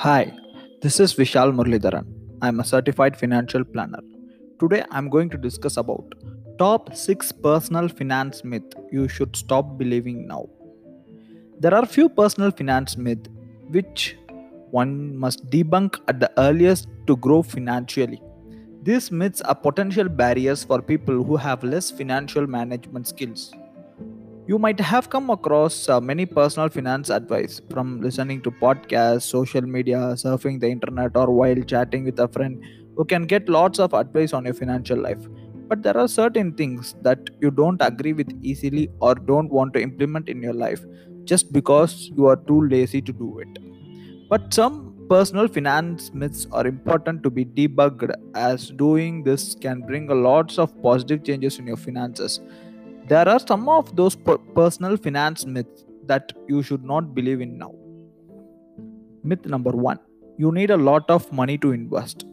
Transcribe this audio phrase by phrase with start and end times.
[0.00, 0.30] Hi,
[0.82, 2.04] this is Vishal Murlidharan.
[2.42, 4.00] I'm a certified financial planner.
[4.60, 6.14] Today I'm going to discuss about
[6.58, 10.50] top 6 personal finance myth you should stop believing now.
[11.60, 13.30] There are few personal finance myths
[13.70, 14.18] which
[14.70, 18.20] one must debunk at the earliest to grow financially.
[18.82, 23.50] These myths are potential barriers for people who have less financial management skills.
[24.48, 29.62] You might have come across uh, many personal finance advice from listening to podcasts, social
[29.62, 32.62] media, surfing the internet, or while chatting with a friend
[32.96, 35.18] who can get lots of advice on your financial life.
[35.68, 39.82] But there are certain things that you don't agree with easily or don't want to
[39.82, 40.84] implement in your life
[41.24, 43.58] just because you are too lazy to do it.
[44.28, 50.08] But some personal finance myths are important to be debugged as doing this can bring
[50.08, 52.40] lots of positive changes in your finances
[53.08, 57.58] there are some of those per- personal finance myths that you should not believe in
[57.58, 57.72] now.
[59.22, 59.98] Myth number one
[60.38, 62.26] you need a lot of money to invest.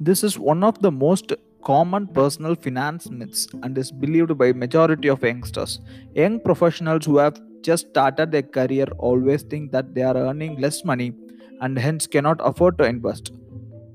[0.00, 1.32] This is one of the most
[1.64, 5.78] common personal finance myths and is believed by majority of youngsters.
[6.14, 10.84] Young professionals who have just started their career always think that they are earning less
[10.84, 11.12] money
[11.60, 13.32] and hence cannot afford to invest.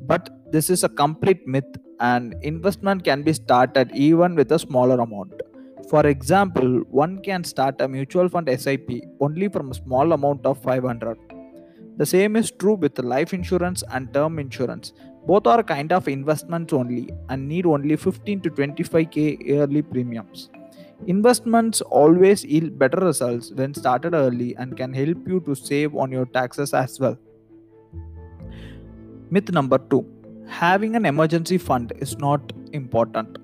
[0.01, 5.01] But this is a complete myth and investment can be started even with a smaller
[5.01, 5.33] amount.
[5.89, 10.61] For example, one can start a mutual fund SIP only from a small amount of
[10.63, 11.17] 500.
[11.97, 14.93] The same is true with life insurance and term insurance.
[15.27, 20.49] Both are kind of investments only and need only 15 to 25k yearly premiums.
[21.07, 26.11] Investments always yield better results when started early and can help you to save on
[26.11, 27.17] your taxes as well.
[29.29, 30.05] Myth number 2
[30.47, 33.37] Having an emergency fund is not important.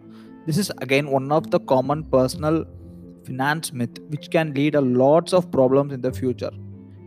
[0.46, 2.66] This is again one of the common personal
[3.26, 6.50] finance myth which can lead a lots of problems in the future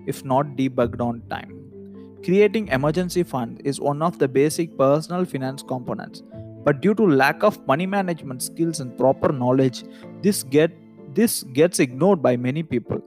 [0.07, 1.51] if not debugged on time.
[2.25, 6.23] Creating emergency fund is one of the basic personal finance components,
[6.65, 9.85] but due to lack of money management skills and proper knowledge,
[10.23, 10.71] this get
[11.15, 13.03] this gets ignored by many people.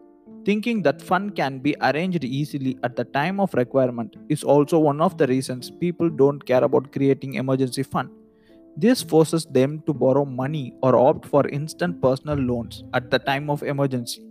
[0.45, 5.01] Thinking that fund can be arranged easily at the time of requirement is also one
[5.01, 8.09] of the reasons people don't care about creating emergency fund.
[8.79, 13.49] This forces them to borrow money or opt for instant personal loans at the time
[13.49, 14.23] of emergency.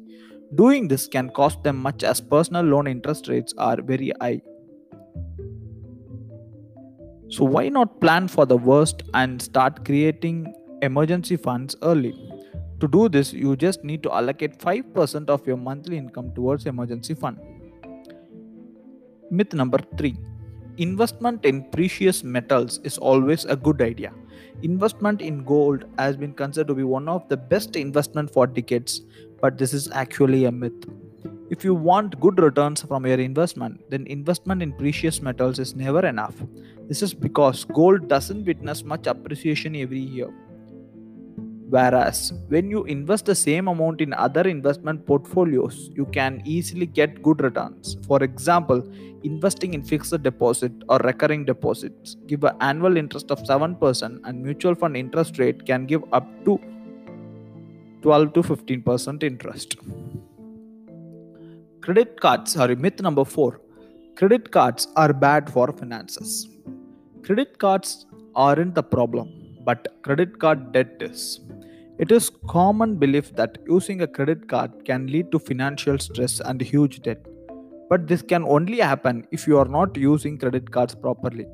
[0.54, 4.40] Doing this can cost them much as personal loan interest rates are very high.
[7.28, 12.14] So, why not plan for the worst and start creating emergency funds early?
[12.78, 17.14] To do this, you just need to allocate 5% of your monthly income towards emergency
[17.14, 17.38] fund.
[19.28, 20.16] Myth number 3
[20.78, 24.12] Investment in precious metals is always a good idea.
[24.62, 29.02] Investment in gold has been considered to be one of the best investment for decades,
[29.40, 30.86] but this is actually a myth.
[31.48, 36.04] If you want good returns from your investment, then investment in precious metals is never
[36.04, 36.34] enough.
[36.88, 40.32] This is because gold doesn't witness much appreciation every year.
[41.68, 47.22] Whereas when you invest the same amount in other investment portfolios, you can easily get
[47.22, 47.96] good returns.
[48.06, 48.86] For example,
[49.24, 54.76] investing in fixed deposit or recurring deposits give an annual interest of 7% and mutual
[54.76, 56.60] fund interest rate can give up to
[58.02, 59.76] 12 to 15% interest.
[61.80, 63.60] Credit cards, sorry, myth number 4.
[64.14, 66.48] Credit cards are bad for finances.
[67.24, 68.06] Credit cards
[68.36, 69.32] aren't the problem,
[69.64, 71.40] but credit card debt is.
[71.98, 76.60] It is common belief that using a credit card can lead to financial stress and
[76.60, 77.24] huge debt.
[77.88, 81.46] But this can only happen if you are not using credit cards properly.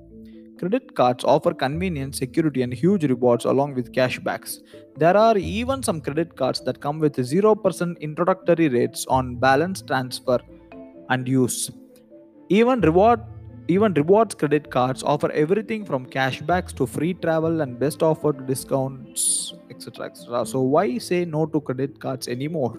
[0.59, 4.59] Credit cards offer convenience, security, and huge rewards along with cashbacks.
[4.97, 10.41] There are even some credit cards that come with 0% introductory rates on balance transfer
[11.09, 11.71] and use.
[12.49, 13.21] Even reward
[13.69, 19.55] even rewards credit cards offer everything from cashbacks to free travel and best offer discounts,
[19.87, 20.07] etc.
[20.07, 20.47] etc.
[20.47, 22.79] So why say no to credit cards anymore?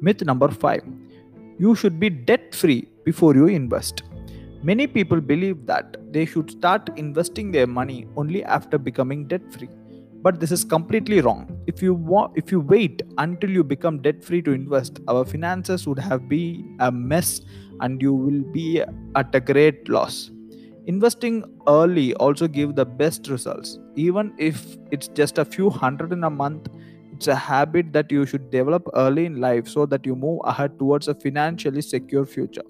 [0.00, 0.82] Myth number 5.
[1.58, 4.02] You should be debt free before you invest.
[4.62, 9.68] Many people believe that they should start investing their money only after becoming debt free.
[10.22, 11.40] But this is completely wrong.
[11.66, 15.86] If you wa- if you wait until you become debt free to invest, our finances
[15.86, 17.40] would have been a mess
[17.80, 18.82] and you will be
[19.16, 20.31] at a great loss.
[20.86, 23.78] Investing early also give the best results.
[23.94, 26.68] Even if it's just a few hundred in a month,
[27.12, 30.78] it's a habit that you should develop early in life so that you move ahead
[30.78, 32.64] towards a financially secure future.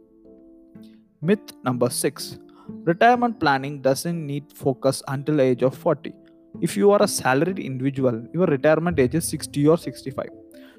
[1.23, 2.39] Myth number 6.
[2.85, 6.13] Retirement planning doesn't need focus until age of 40.
[6.61, 10.29] If you are a salaried individual, your retirement age is 60 or 65.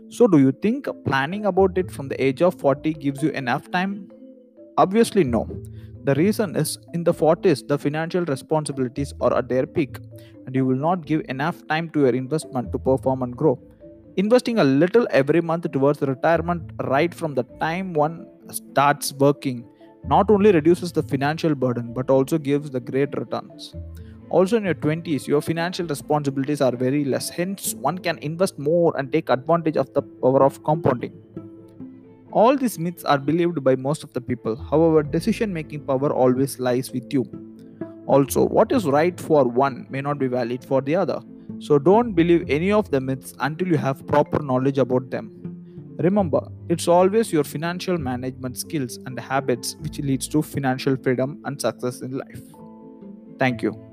[0.10, 3.72] So do you think planning about it from the age of 40 gives you enough
[3.72, 4.12] time?
[4.78, 5.48] Obviously, no.
[6.04, 10.00] The reason is in the 40s, the financial responsibilities are at their peak,
[10.46, 13.58] and you will not give enough time to your investment to perform and grow.
[14.18, 19.66] Investing a little every month towards retirement right from the time one starts working
[20.06, 23.74] not only reduces the financial burden but also gives the great returns.
[24.30, 28.92] Also, in your 20s, your financial responsibilities are very less, hence, one can invest more
[28.98, 31.14] and take advantage of the power of compounding.
[32.34, 34.56] All these myths are believed by most of the people.
[34.56, 37.24] However, decision making power always lies with you.
[38.08, 41.22] Also, what is right for one may not be valid for the other.
[41.60, 45.32] So don't believe any of the myths until you have proper knowledge about them.
[46.00, 51.62] Remember, it's always your financial management skills and habits which leads to financial freedom and
[51.62, 52.42] success in life.
[53.38, 53.93] Thank you.